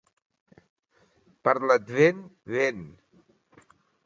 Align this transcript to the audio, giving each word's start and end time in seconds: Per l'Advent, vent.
Per 1.49 1.55
l'Advent, 1.65 2.25
vent. 2.57 2.81